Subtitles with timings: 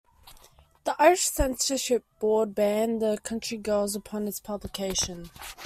[0.85, 5.29] The Irish censorship board banned "The Country Girls" upon its publication.